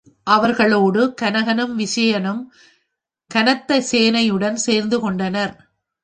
அவர்களோடு 0.27 1.13
கனகனும் 1.21 1.75
விசயனும் 1.75 2.41
கனத்த 3.31 3.77
சேனையுடன் 3.91 4.57
சேர்ந்து 4.65 4.99
கொண்டனர். 4.99 5.53